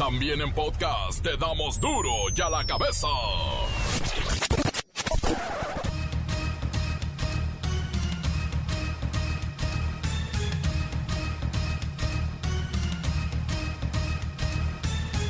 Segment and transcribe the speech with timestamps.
[0.00, 3.06] También en podcast te damos duro y a la cabeza.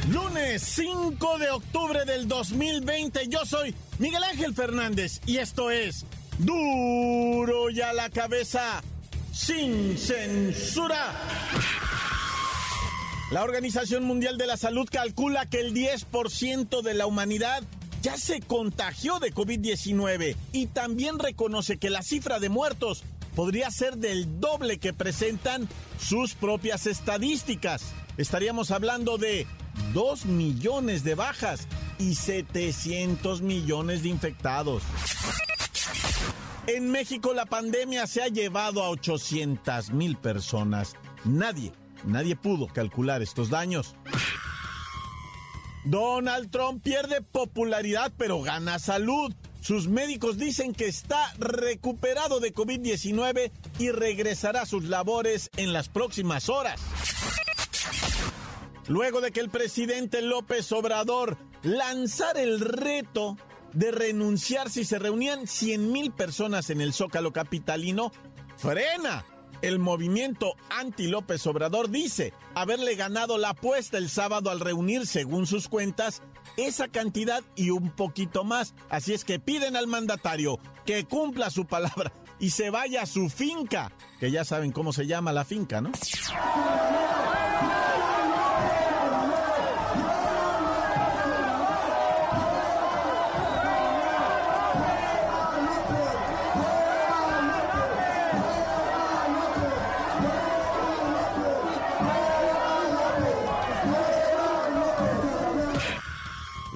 [0.08, 6.06] Lunes 5 de octubre del 2020, yo soy Miguel Ángel Fernández y esto es
[6.38, 8.80] Duro y a la cabeza,
[9.32, 11.10] sin censura.
[13.30, 17.62] La Organización Mundial de la Salud calcula que el 10% de la humanidad
[18.02, 23.04] ya se contagió de COVID-19 y también reconoce que la cifra de muertos
[23.36, 25.68] podría ser del doble que presentan
[26.00, 27.92] sus propias estadísticas.
[28.16, 29.46] Estaríamos hablando de
[29.94, 31.68] 2 millones de bajas
[32.00, 34.82] y 700 millones de infectados.
[36.66, 40.94] En México la pandemia se ha llevado a 800 mil personas.
[41.24, 41.72] Nadie,
[42.04, 43.94] nadie pudo calcular estos daños.
[45.84, 49.34] Donald Trump pierde popularidad pero gana salud.
[49.60, 55.88] Sus médicos dicen que está recuperado de COVID-19 y regresará a sus labores en las
[55.88, 56.80] próximas horas.
[58.88, 63.36] Luego de que el presidente López Obrador lanzara el reto
[63.72, 68.12] de renunciar si se reunían 100 mil personas en el Zócalo Capitalino,
[68.56, 69.24] frena.
[69.62, 75.68] El movimiento anti-López Obrador dice haberle ganado la apuesta el sábado al reunir, según sus
[75.68, 76.22] cuentas,
[76.56, 78.74] esa cantidad y un poquito más.
[78.88, 83.28] Así es que piden al mandatario que cumpla su palabra y se vaya a su
[83.28, 85.92] finca, que ya saben cómo se llama la finca, ¿no?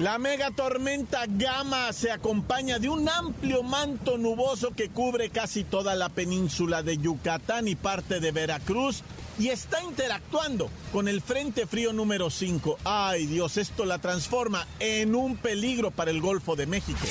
[0.05, 5.95] La mega tormenta Gama se acompaña de un amplio manto nuboso que cubre casi toda
[5.95, 9.02] la península de Yucatán y parte de Veracruz
[9.39, 12.80] y está interactuando con el Frente Frío número 5.
[12.84, 17.07] Ay Dios, esto la transforma en un peligro para el Golfo de México.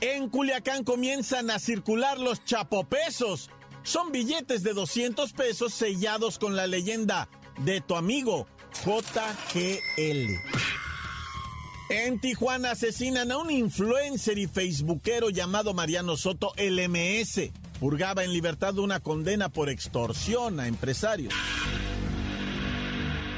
[0.00, 3.50] En Culiacán comienzan a circular los chapopesos.
[3.82, 8.46] Son billetes de 200 pesos sellados con la leyenda de tu amigo
[8.84, 10.61] JGL.
[11.94, 17.50] En Tijuana asesinan a un influencer y facebookero llamado Mariano Soto LMS.
[17.78, 21.34] Purgaba en libertad una condena por extorsión a empresarios.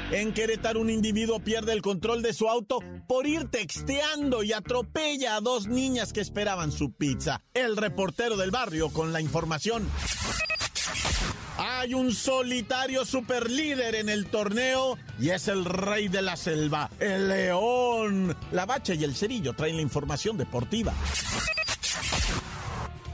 [0.09, 2.79] En Querétaro un individuo pierde el control de su auto
[3.09, 7.41] por ir texteando y atropella a dos niñas que esperaban su pizza.
[7.53, 9.85] El reportero del barrio con la información.
[11.85, 17.27] Hay un solitario superlíder en el torneo y es el rey de la selva, el
[17.27, 18.35] león.
[18.51, 20.95] La bacha y el cerillo traen la información deportiva.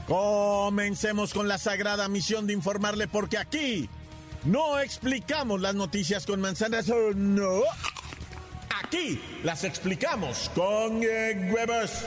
[0.08, 3.90] Comencemos con la sagrada misión de informarle porque aquí
[4.44, 7.60] no explicamos las noticias con manzanas, no.
[8.82, 12.06] Aquí las explicamos con eh, huevos.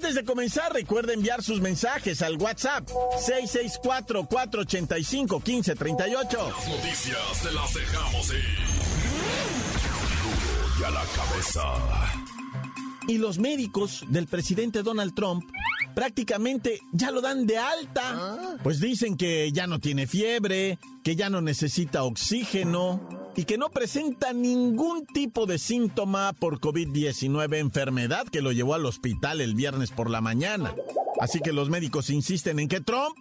[0.00, 5.76] Antes de comenzar, recuerda enviar sus mensajes al WhatsApp 664-485-1538.
[5.76, 8.42] Las noticias te las dejamos ir.
[10.80, 11.74] Y a la cabeza.
[13.08, 15.44] Y los médicos del presidente Donald Trump
[15.94, 18.56] prácticamente ya lo dan de alta.
[18.62, 23.70] Pues dicen que ya no tiene fiebre, que ya no necesita oxígeno y que no
[23.70, 29.90] presenta ningún tipo de síntoma por COVID-19, enfermedad que lo llevó al hospital el viernes
[29.90, 30.74] por la mañana.
[31.20, 33.16] Así que los médicos insisten en que Trump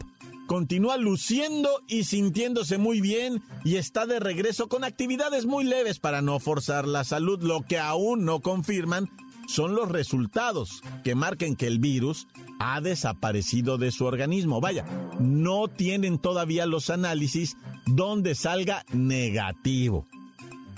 [0.48, 6.22] continúa luciendo y sintiéndose muy bien y está de regreso con actividades muy leves para
[6.22, 7.44] no forzar la salud.
[7.44, 9.10] Lo que aún no confirman
[9.50, 12.28] son los resultados que marquen que el virus
[12.60, 14.62] ha desaparecido de su organismo.
[14.62, 14.86] Vaya,
[15.20, 17.58] no tienen todavía los análisis
[17.88, 20.06] donde salga negativo.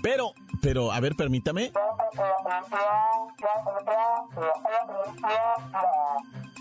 [0.01, 1.73] Pero, pero, a ver, permítame.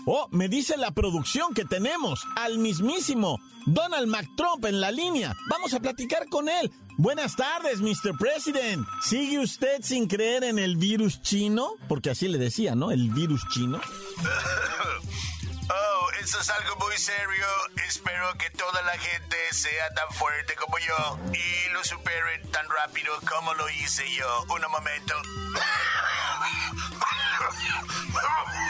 [0.05, 5.33] Oh, me dice la producción que tenemos al mismísimo Donald McTrump en la línea.
[5.49, 6.71] Vamos a platicar con él.
[7.01, 8.15] Buenas tardes, Mr.
[8.15, 8.87] President.
[9.01, 11.73] ¿Sigue usted sin creer en el virus chino?
[11.87, 12.91] Porque así le decía, ¿no?
[12.91, 13.81] El virus chino.
[15.73, 17.45] Oh, eso es algo muy serio.
[17.87, 23.13] Espero que toda la gente sea tan fuerte como yo y lo superen tan rápido
[23.21, 24.43] como lo hice yo.
[24.49, 25.13] Un momento.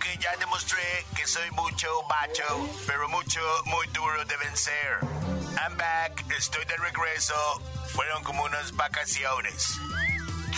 [0.00, 0.82] Que ya demostré
[1.16, 4.98] que soy mucho macho, pero mucho, muy duro de vencer.
[5.58, 7.34] I'm back, estoy de regreso.
[7.94, 9.78] Fueron como unas vacaciones.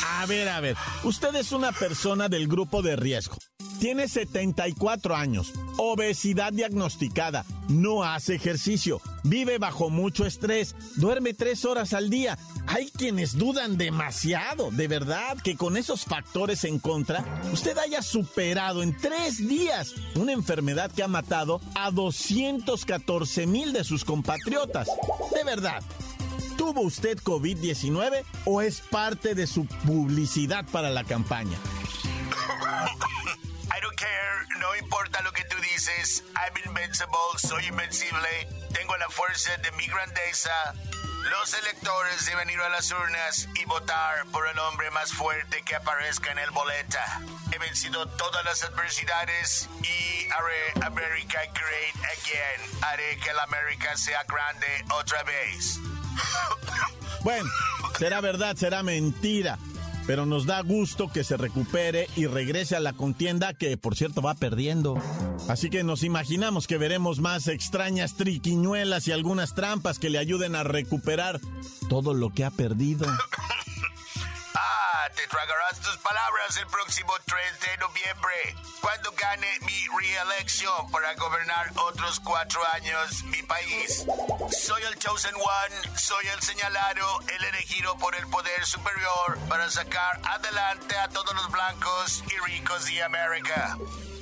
[0.07, 3.37] A ver, a ver, usted es una persona del grupo de riesgo.
[3.79, 11.93] Tiene 74 años, obesidad diagnosticada, no hace ejercicio, vive bajo mucho estrés, duerme tres horas
[11.93, 12.37] al día.
[12.67, 18.83] Hay quienes dudan demasiado, de verdad, que con esos factores en contra, usted haya superado
[18.83, 24.89] en tres días una enfermedad que ha matado a 214 mil de sus compatriotas.
[25.33, 25.83] De verdad.
[26.57, 31.57] ¿Tuvo usted COVID-19 o es parte de su publicidad para la campaña?
[33.99, 36.23] Care, no importa lo que tú dices.
[36.37, 38.49] I'm invincible, soy invencible.
[38.73, 40.53] Tengo la fuerza de mi grandeza.
[41.25, 45.75] Los electores deben ir a las urnas y votar por el hombre más fuerte que
[45.75, 47.21] aparezca en el boleta.
[47.51, 52.83] He vencido todas las adversidades y haré America great again.
[52.83, 55.81] Haré que la América sea grande otra vez.
[57.23, 57.51] Bueno,
[57.99, 59.59] será verdad, será mentira.
[60.09, 64.23] Pero nos da gusto que se recupere y regrese a la contienda que, por cierto,
[64.23, 64.97] va perdiendo.
[65.49, 70.55] Así que nos imaginamos que veremos más extrañas triquiñuelas y algunas trampas que le ayuden
[70.57, 71.43] a recuperar
[71.91, 73.07] todo lo que ha perdido.
[75.15, 81.73] Te tragarás tus palabras el próximo 3 de noviembre, cuando gane mi reelección para gobernar
[81.77, 84.05] otros cuatro años mi país.
[84.51, 90.21] Soy el chosen one, soy el señalado, el elegido por el poder superior para sacar
[90.25, 93.77] adelante a todos los blancos y ricos de América.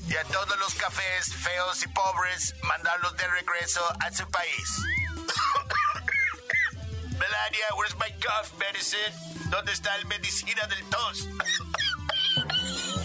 [0.08, 4.95] Y a todos los cafés feos y pobres, mandarlos de regreso a su país.
[7.18, 9.12] Melania, where's my cough medicine?
[9.50, 11.28] ¿Dónde está el medicina del tos?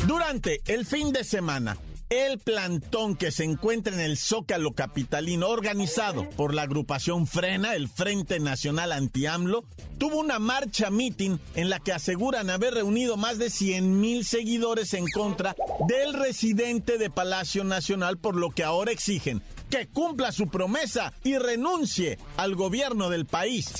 [0.06, 1.76] Durante el fin de semana,
[2.10, 7.88] el plantón que se encuentra en el Zócalo Capitalino, organizado por la agrupación Frena, el
[7.88, 9.64] Frente Nacional Anti-AMLO,
[9.98, 14.94] tuvo una marcha meeting en la que aseguran haber reunido más de 100 mil seguidores
[14.94, 15.56] en contra
[15.88, 21.36] del residente de Palacio Nacional, por lo que ahora exigen que cumpla su promesa y
[21.36, 23.72] renuncie al gobierno del país.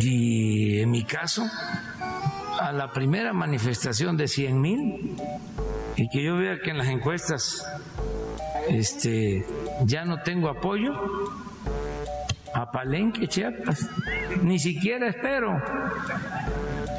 [0.00, 1.44] Y en mi caso,
[2.58, 5.16] a la primera manifestación de 100 mil,
[5.96, 7.64] y que yo vea que en las encuestas
[8.68, 9.44] este,
[9.84, 10.92] ya no tengo apoyo,
[12.54, 13.86] a Palenque, Chiapas,
[14.42, 15.62] ni siquiera espero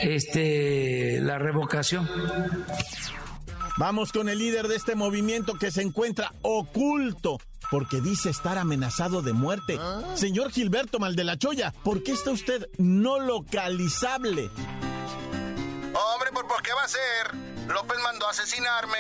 [0.01, 2.07] este, la revocación.
[3.77, 7.39] Vamos con el líder de este movimiento que se encuentra oculto
[7.71, 9.79] porque dice estar amenazado de muerte.
[10.15, 14.49] Señor Gilberto Maldelachoya, ¿por qué está usted no localizable?
[16.49, 17.35] Hombre, ¿por, ¿por qué va a ser?
[17.67, 18.97] López mandó a asesinarme.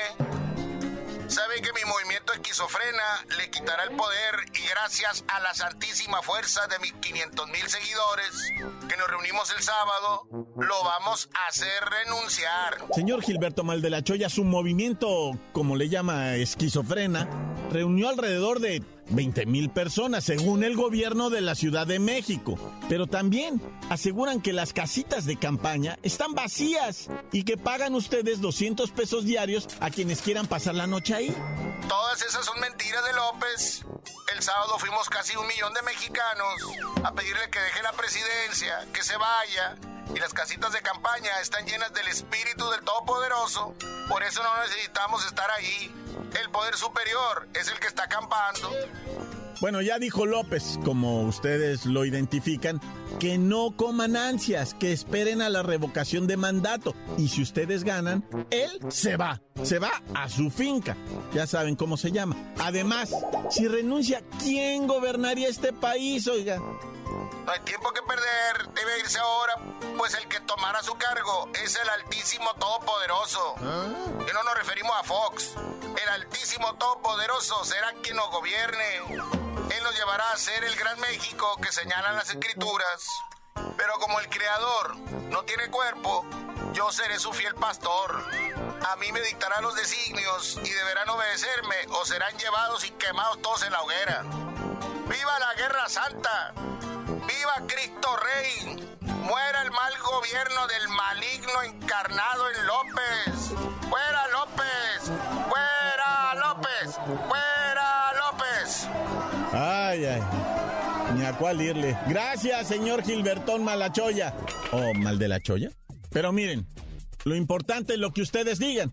[1.27, 6.65] Sabe que mi movimiento esquizofrena le quitará el poder y gracias a la santísima fuerza
[6.67, 8.51] de mis 500 mil seguidores
[8.87, 10.27] que nos reunimos el sábado,
[10.57, 12.77] lo vamos a hacer renunciar.
[12.95, 17.29] Señor Gilberto Maldelachoya, su movimiento, como le llama esquizofrena,
[17.71, 22.57] reunió alrededor de 20 mil personas, según el gobierno de la Ciudad de México.
[22.87, 28.91] Pero también aseguran que las casitas de campaña están vacías y que pagan ustedes 200
[28.91, 31.35] pesos diarios a quienes quieran pasar la noche ahí.
[31.87, 33.85] Todas esas son mentiras de López.
[34.35, 36.61] El sábado fuimos casi un millón de mexicanos
[37.03, 39.75] a pedirle que deje la presidencia, que se vaya.
[40.15, 43.75] Y las casitas de campaña están llenas del espíritu del Todopoderoso.
[44.07, 45.91] Por eso no necesitamos estar ahí.
[46.41, 48.69] El poder superior es el que está acampando.
[49.61, 52.79] Bueno, ya dijo López, como ustedes lo identifican,
[53.19, 56.95] que no coman ansias, que esperen a la revocación de mandato.
[57.17, 60.95] Y si ustedes ganan, él se va, se va a su finca.
[61.33, 62.37] Ya saben cómo se llama.
[62.59, 63.13] Además,
[63.49, 66.61] si renuncia, ¿quién gobernaría este país, oiga?
[67.49, 69.55] No hay tiempo que perder, debe irse ahora,
[69.97, 73.55] pues el que tomará su cargo es el Altísimo Todopoderoso.
[73.57, 75.55] Y no nos referimos a Fox.
[75.99, 78.97] El Altísimo Todopoderoso será quien nos gobierne.
[78.97, 83.07] Él nos llevará a ser el gran México que señalan las escrituras.
[83.75, 86.27] Pero como el Creador no tiene cuerpo,
[86.73, 88.25] yo seré su fiel pastor.
[88.87, 93.63] A mí me dictará los designios y deberán obedecerme o serán llevados y quemados todos
[93.63, 94.21] en la hoguera.
[95.07, 96.53] ¡Viva la Guerra Santa!
[97.29, 98.75] ¡Viva Cristo Rey!
[99.01, 103.53] ¡Muera el mal gobierno del maligno encarnado en López!
[103.87, 105.11] ¡Fuera López!
[105.47, 106.99] ¡Fuera López!
[107.27, 108.87] ¡Fuera López!
[109.53, 110.23] Ay, ay.
[111.15, 111.95] Ni a cuál irle.
[112.07, 114.33] Gracias, señor Gilbertón Malachoya.
[114.71, 115.69] ¿O Mal de la Choya?
[116.09, 116.67] Pero miren,
[117.25, 118.91] lo importante es lo que ustedes digan.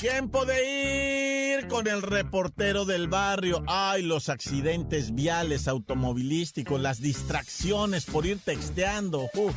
[0.00, 3.64] Tiempo de ir con el reportero del barrio.
[3.66, 9.28] Ay, los accidentes viales automovilísticos, las distracciones por ir texteando.
[9.34, 9.52] Uf.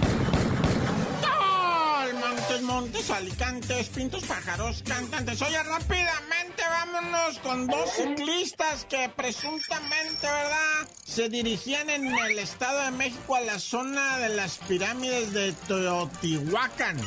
[1.23, 5.39] ¡Ay, Montes, montes, alicantes, pintos, pájaros, cantantes.
[5.43, 10.89] Oye, rápidamente vámonos con dos ciclistas que presuntamente, ¿verdad?
[11.05, 16.97] Se dirigían en el Estado de México a la zona de las pirámides de Teotihuacán.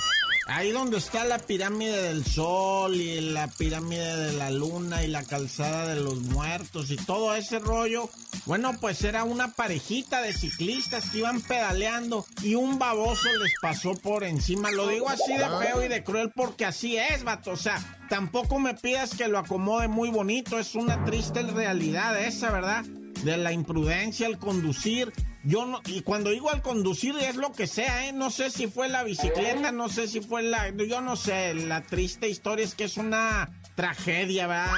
[0.47, 5.25] Ahí donde está la pirámide del sol y la pirámide de la luna y la
[5.25, 8.11] calzada de los muertos y todo ese rollo.
[8.45, 13.95] Bueno, pues era una parejita de ciclistas que iban pedaleando y un baboso les pasó
[13.95, 14.71] por encima.
[14.71, 17.53] Lo digo así de feo y de cruel porque así es, vato.
[17.53, 20.59] O sea, tampoco me pidas que lo acomode muy bonito.
[20.59, 22.85] Es una triste realidad esa, ¿verdad?
[22.85, 25.11] De la imprudencia, el conducir.
[25.45, 28.13] Yo no, y cuando digo al conducir es lo que sea, ¿eh?
[28.13, 30.71] No sé si fue la bicicleta, no sé si fue la.
[30.71, 34.73] Yo no sé, la triste historia es que es una tragedia, ¿verdad?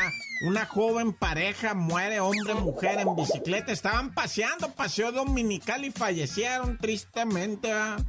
[0.47, 3.71] Una joven pareja muere, hombre, mujer, en bicicleta.
[3.73, 8.05] Estaban paseando, paseo dominical y fallecieron tristemente, ¿verdad?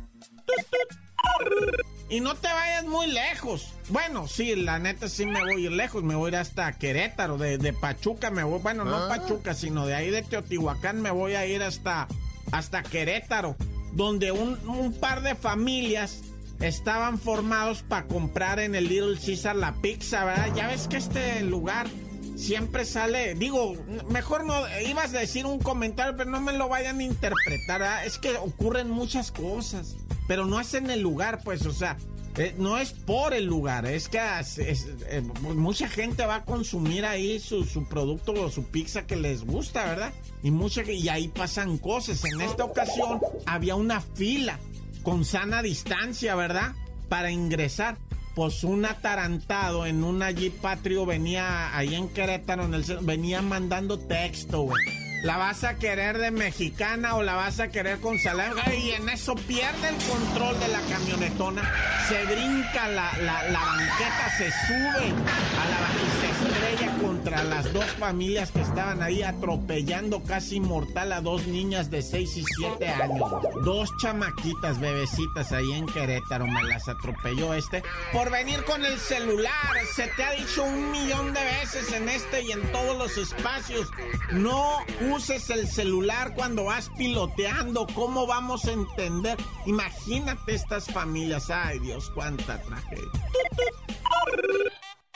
[2.10, 3.74] Y no te vayas muy lejos.
[3.90, 6.04] Bueno, sí, la neta sí me voy a ir lejos.
[6.04, 8.60] Me voy a ir hasta Querétaro, de, de Pachuca me voy.
[8.60, 12.08] Bueno, no Pachuca, sino de ahí de Teotihuacán me voy a ir hasta,
[12.52, 13.56] hasta Querétaro,
[13.94, 16.22] donde un, par de familias
[16.60, 20.54] estaban formados para comprar en el Little Caesar la pizza, ¿verdad?
[20.56, 21.88] Ya ves que este lugar
[22.36, 23.76] siempre sale, digo,
[24.10, 24.56] mejor no,
[24.88, 28.06] ibas a decir un comentario, pero no me lo vayan a interpretar, ¿verdad?
[28.06, 29.96] Es que ocurren muchas cosas,
[30.28, 31.98] pero no es en el lugar, pues, o sea,
[32.38, 37.40] eh, no es por el lugar, es que eh, mucha gente va a consumir ahí
[37.40, 40.14] su, su producto o su pizza que les gusta, ¿verdad?
[40.44, 42.24] Y, mucha, y ahí pasan cosas.
[42.26, 44.60] En esta ocasión había una fila
[45.02, 46.76] con sana distancia, ¿verdad?
[47.10, 47.98] Para ingresar.
[48.36, 52.70] Pues un atarantado en una Jeep Patrio venía ahí en Querétaro,
[53.02, 55.07] venía mandando texto, güey.
[55.28, 58.62] ¿La vas a querer de mexicana o la vas a querer con salami?
[58.82, 61.70] Y en eso pierde el control de la camionetona,
[62.08, 67.86] se brinca la, la, banqueta, se sube a la y se estrella contra las dos
[68.00, 73.30] familias que estaban ahí atropellando casi mortal a dos niñas de 6 y 7 años.
[73.66, 79.52] Dos chamaquitas, bebecitas ahí en Querétaro, me las atropelló este por venir con el celular.
[79.94, 83.90] Se te ha dicho un millón de veces en este y en todos los espacios.
[84.32, 84.78] No
[85.18, 87.88] uses el celular cuando vas piloteando.
[87.96, 89.36] ¿Cómo vamos a entender?
[89.66, 91.50] Imagínate estas familias.
[91.50, 93.10] Ay, Dios, cuánta tragedia.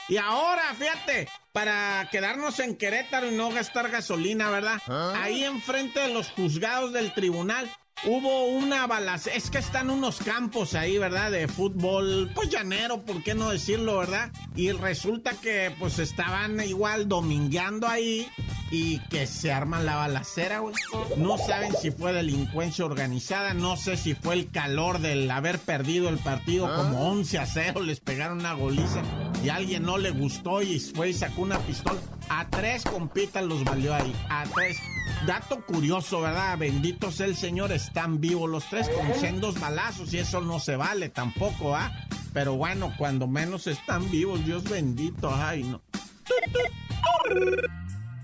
[0.08, 4.82] Y ahora, fíjate, para quedarnos en Querétaro y no gastar gasolina, ¿verdad?
[5.14, 7.70] Ahí enfrente de los juzgados del tribunal
[8.04, 11.30] hubo una balacera, es que están unos campos ahí, ¿verdad?
[11.30, 14.32] De fútbol, pues llanero, ¿por qué no decirlo, verdad?
[14.56, 18.28] Y resulta que pues estaban igual domingueando ahí
[18.72, 20.74] y que se arman la balacera, güey.
[21.18, 26.08] No saben si fue delincuencia organizada, no sé si fue el calor del haber perdido
[26.08, 26.76] el partido ah.
[26.76, 29.02] como 11 a 0, les pegaron una goliza
[29.44, 32.00] y a alguien no le gustó y fue y sacó una pistola.
[32.30, 34.78] A tres compitas los valió ahí, a tres.
[35.26, 36.56] Dato curioso, ¿verdad?
[36.56, 40.76] Bendito sea el Señor, están vivos los tres con sendos balazos y eso no se
[40.76, 41.92] vale tampoco, ¿ah?
[42.32, 45.82] Pero bueno, cuando menos están vivos, Dios bendito, ay, no.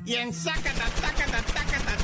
[0.08, 1.98] Y en Zacata, Zacata, Zacata,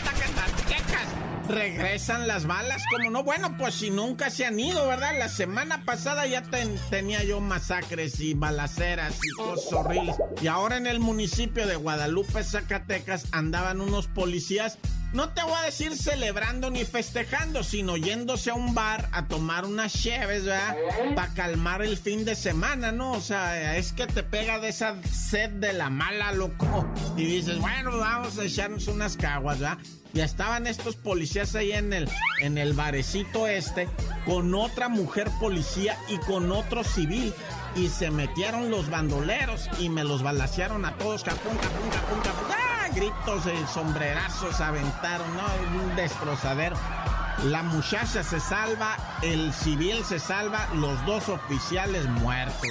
[1.49, 3.25] regresan las balas, como no?
[3.25, 5.19] Bueno, pues si nunca se han ido, ¿verdad?
[5.19, 6.43] La semana pasada ya
[6.91, 10.17] tenía yo masacres y balaceras y cosas horribles.
[10.43, 14.79] Y ahora en el municipio de Guadalupe, Zacatecas, andaban unos policías
[15.15, 19.65] no te voy a decir celebrando ni festejando, sino yéndose a un bar a tomar
[19.65, 20.77] unas cheves, ¿verdad?
[21.15, 23.13] Para calmar el fin de semana, ¿no?
[23.13, 26.85] O sea, es que te pega de esa sed de la mala, loco.
[27.17, 29.79] Y dices, bueno, vamos a echarnos unas caguas, ¿verdad?
[30.15, 32.09] Ya estaban estos policías ahí en el,
[32.41, 33.89] en el barecito este,
[34.27, 37.33] con otra mujer policía y con otro civil.
[37.77, 42.74] Y se metieron los bandoleros y me los balasearon a todos, capun, capun, capun, capun
[42.95, 45.83] gritos, de sombrerazos aventaron, ¿no?
[45.83, 46.77] Un destrozadero.
[47.45, 52.63] La muchacha se salva, el civil se salva, los dos oficiales muertos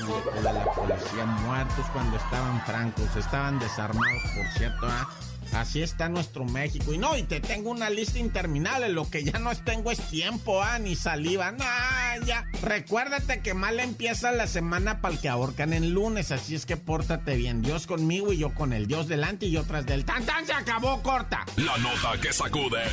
[0.41, 5.09] de la policía, muertos cuando estaban francos, estaban desarmados, por cierto, ¿ah?
[5.55, 6.93] Así está nuestro México.
[6.93, 8.89] Y no, y te tengo una lista interminable.
[8.89, 11.51] Lo que ya no tengo es tiempo, ah, ni saliva.
[11.51, 12.45] Nah, ya.
[12.61, 16.31] Recuérdate que mal empieza la semana para el que ahorcan en lunes.
[16.31, 17.61] Así es que pórtate bien.
[17.61, 20.53] Dios conmigo y yo con el Dios delante y yo tras del tan tan se
[20.53, 21.45] acabó corta.
[21.57, 22.83] La nota que sacude.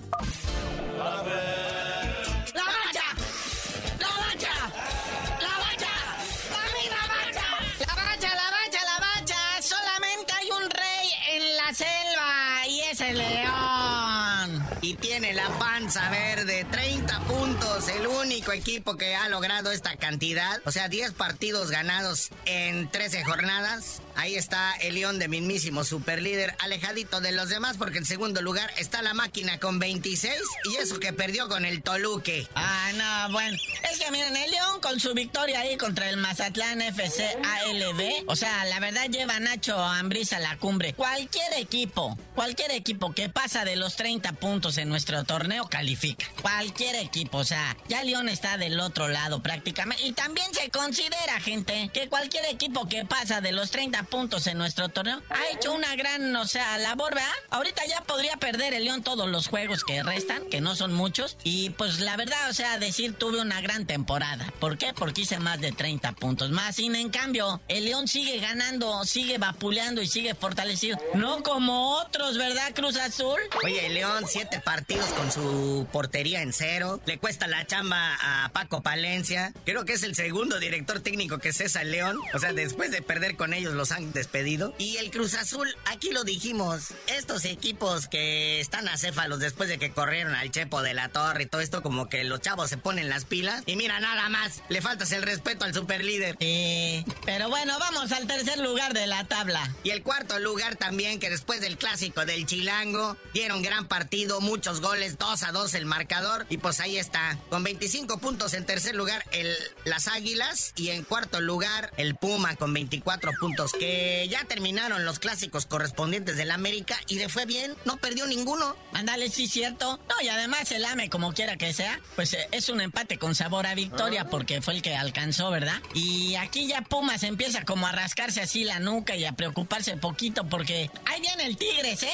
[18.51, 24.01] Equipo que ha logrado esta cantidad, o sea, 10 partidos ganados en 13 jornadas.
[24.15, 28.69] Ahí está el León de mismísimo superlíder, alejadito de los demás, porque en segundo lugar
[28.77, 30.33] está la máquina con 26
[30.71, 32.47] y eso que perdió con el Toluque.
[32.55, 33.57] Ah, no, bueno.
[33.89, 38.35] Es que miren, el León con su victoria ahí contra el Mazatlán FC ALB, o
[38.35, 40.93] sea, la verdad lleva Nacho Ambriz a la cumbre.
[40.93, 46.25] Cualquier equipo, cualquier equipo que pasa de los 30 puntos en nuestro torneo califica.
[46.41, 50.05] Cualquier equipo, o sea, ya León está del otro lado prácticamente.
[50.05, 54.57] Y también se considera, gente, que cualquier equipo que pasa de los 30 puntos en
[54.57, 55.21] nuestro torneo.
[55.29, 57.29] Ha hecho una gran, o sea, labor, ¿verdad?
[57.49, 61.35] Ahorita ya podría perder el León todos los juegos que restan, que no son muchos.
[61.43, 64.53] Y pues la verdad, o sea, decir tuve una gran temporada.
[64.61, 64.93] ¿Por qué?
[64.93, 66.77] Porque hice más de 30 puntos más.
[66.77, 70.97] Sin en cambio, el León sigue ganando, sigue vapuleando y sigue fortalecido.
[71.13, 73.39] No como otros, ¿verdad, Cruz Azul?
[73.65, 77.01] Oye, León, siete partidos con su portería en cero.
[77.05, 79.53] Le cuesta la chamba a Paco Palencia.
[79.65, 82.17] Creo que es el segundo director técnico que cesa el León.
[82.33, 84.73] O sea, después de perder con ellos los han despedido.
[84.77, 89.91] Y el Cruz Azul, aquí lo dijimos, estos equipos que están acéfalos después de que
[89.91, 93.09] corrieron al Chepo de la Torre y todo esto, como que los chavos se ponen
[93.09, 93.63] las pilas.
[93.65, 96.37] Y mira, nada más, le faltas el respeto al superlíder.
[96.39, 99.73] Sí, pero bueno, vamos al tercer lugar de la tabla.
[99.83, 104.81] Y el cuarto lugar también, que después del clásico del Chilango, dieron gran partido, muchos
[104.81, 106.45] goles, 2 a 2 el marcador.
[106.49, 109.53] Y pues ahí está, con 25 puntos en tercer lugar el,
[109.85, 115.19] las Águilas y en cuarto lugar el Puma con 24 puntos, que ya terminaron los
[115.19, 118.75] clásicos correspondientes del América y le fue bien, no perdió ninguno.
[118.93, 119.99] Ándale, sí, cierto.
[120.09, 123.35] No, y además el AME, como quiera que sea, pues eh, es un empate con
[123.35, 125.81] sabor a victoria porque fue el que alcanzó, ¿verdad?
[125.93, 130.47] Y aquí ya Pumas empieza como a rascarse así la nuca y a preocuparse poquito
[130.47, 132.09] porque ahí viene el Tigres, ¿eh?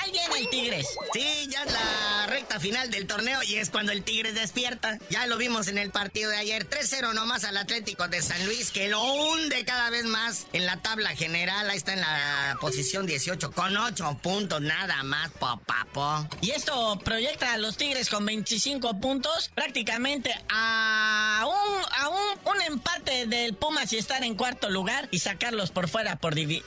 [0.00, 0.86] Ahí viene el Tigres.
[1.12, 4.98] Sí, ya es la recta final del torneo y es cuando el Tigres despierta.
[5.10, 6.68] Ya lo vimos en el partido de ayer.
[6.68, 10.76] 3-0 nomás al Atlético de San Luis, que lo hunde cada vez más en la
[10.82, 11.68] tabla general.
[11.70, 16.26] Ahí está en la posición 18 con 8 puntos, nada más, popapo.
[16.40, 22.62] Y esto proyecta a los Tigres con 25 puntos, prácticamente a un, a un, un
[22.62, 26.62] empate del Pumas y estar en cuarto lugar y sacarlos por fuera por di-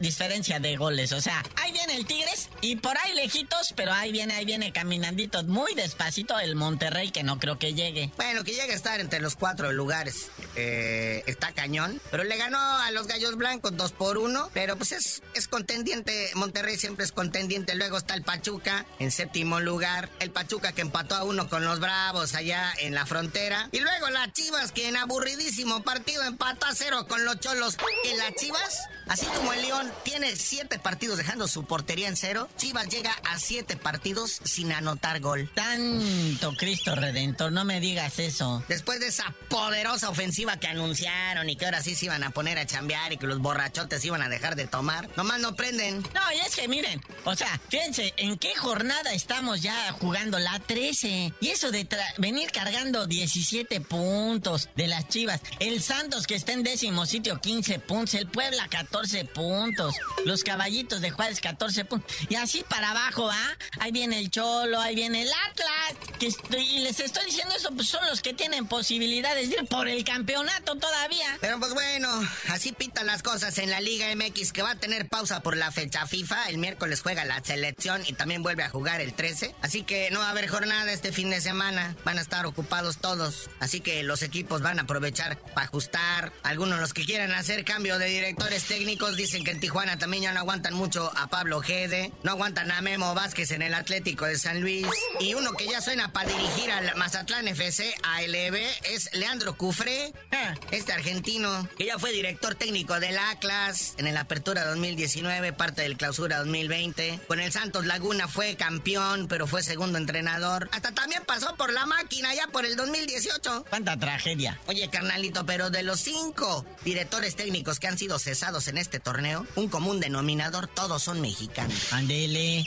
[0.00, 1.12] diferencia de goles.
[1.12, 4.72] O sea, ahí viene el Tigres y por ahí lejitos, pero ahí viene, ahí viene
[4.72, 8.10] caminandito muy despacito el Monterrey que no creo que llegue.
[8.16, 10.30] Bueno, que llegue a estar entre los cuatro lugares.
[10.56, 12.00] eh, está cañón.
[12.10, 14.50] Pero le ganó a los Gallos Blancos 2 por 1.
[14.54, 16.30] Pero pues es, es contendiente.
[16.34, 17.74] Monterrey siempre es contendiente.
[17.74, 20.08] Luego está el Pachuca en séptimo lugar.
[20.20, 23.68] El Pachuca que empató a uno con los Bravos allá en la frontera.
[23.72, 27.76] Y luego las Chivas que en aburridísimo partido empató a cero con los Cholos.
[28.02, 32.35] Que las Chivas, así como el León, tiene siete partidos dejando su portería en cero.
[32.56, 35.50] Chivas llega a siete partidos sin anotar gol.
[35.54, 38.62] Tanto Cristo Redentor, no me digas eso.
[38.68, 42.58] Después de esa poderosa ofensiva que anunciaron y que ahora sí se iban a poner
[42.58, 46.02] a chambear y que los borrachotes iban a dejar de tomar, nomás no prenden.
[46.14, 50.38] No, y es que miren, o sea, fíjense, ¿en qué jornada estamos ya jugando?
[50.38, 51.32] La 13.
[51.40, 55.40] Y eso de tra- venir cargando 17 puntos de las Chivas.
[55.60, 58.14] El Santos que está en décimo sitio 15 puntos.
[58.14, 59.94] El Puebla 14 puntos.
[60.24, 62.10] Los Caballitos de Juárez 14 puntos.
[62.28, 63.56] Y así para abajo, ¿ah?
[63.80, 66.10] Ahí viene el Cholo, ahí viene el Atlas.
[66.18, 69.88] Que y les estoy diciendo eso, pues son los que tienen posibilidades de ir por
[69.88, 71.38] el campeonato todavía.
[71.40, 72.08] Pero pues bueno,
[72.48, 75.70] así pintan las cosas en la Liga MX que va a tener pausa por la
[75.70, 76.48] fecha FIFA.
[76.48, 79.54] El miércoles juega la selección y también vuelve a jugar el 13.
[79.62, 81.96] Así que no va a haber jornada este fin de semana.
[82.04, 83.50] Van a estar ocupados todos.
[83.60, 86.32] Así que los equipos van a aprovechar para ajustar.
[86.42, 90.32] Algunos los que quieran hacer cambio de directores técnicos dicen que en Tijuana también ya
[90.32, 92.12] no aguantan mucho a Pablo Gede.
[92.22, 94.86] No aguantan a Memo Vázquez en el Atlético de San Luis.
[95.20, 100.12] Y uno que ya suena para dirigir al Mazatlán FC ALB es Leandro Cufré.
[100.32, 100.54] Ah.
[100.70, 105.96] Este argentino, que ya fue director técnico del Atlas en el Apertura 2019, parte del
[105.96, 107.20] Clausura 2020.
[107.28, 110.68] Con el Santos Laguna fue campeón, pero fue segundo entrenador.
[110.72, 113.66] Hasta también pasó por la máquina ya por el 2018.
[113.68, 114.58] ¡Cuánta tragedia!
[114.66, 119.46] Oye, carnalito, pero de los cinco directores técnicos que han sido cesados en este torneo,
[119.54, 121.92] un común denominador, todos son mexicanos.
[122.06, 122.62] Mandele.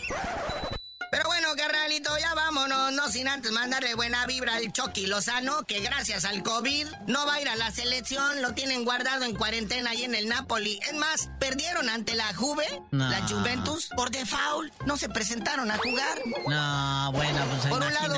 [1.11, 5.79] Pero bueno, carnalito, ya vámonos, no sin antes mandarle buena vibra al Chucky Lozano, que
[5.79, 9.89] gracias al COVID no va a ir a la selección, lo tienen guardado en cuarentena
[9.91, 10.79] ahí en el Napoli.
[10.87, 13.09] Es más, perdieron ante la Juve, No.
[13.09, 16.19] la Juventus, por default, no se presentaron a jugar.
[16.47, 18.15] No, bueno, pues Por un lado,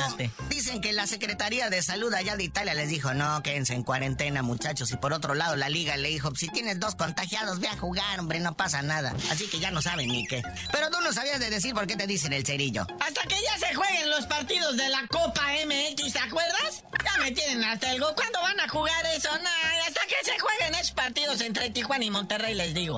[0.49, 4.41] dicen que la Secretaría de Salud allá de Italia les dijo, no, quédense en cuarentena,
[4.41, 4.91] muchachos.
[4.91, 8.19] Y por otro lado, la liga le dijo, si tienes dos contagiados, ve a jugar,
[8.19, 9.15] hombre, no pasa nada.
[9.29, 10.43] Así que ya no saben ni qué.
[10.73, 12.80] Pero tú no sabías de decir por qué te dicen el cerillo.
[12.99, 16.83] Hasta que ya se jueguen los partidos de la Copa MX, ¿te acuerdas?
[17.03, 18.13] Ya me tienen hasta el go.
[18.15, 19.29] ¿Cuándo van a jugar eso?
[19.37, 19.49] No,
[19.87, 22.97] hasta que se jueguen esos partidos entre Tijuana y Monterrey, les digo.